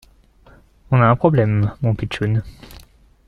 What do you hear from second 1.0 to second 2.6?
un problème, mon pitchoun.